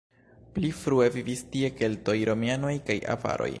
[0.55, 3.49] Pli frue vivis tie keltoj, romianoj kaj avaroj.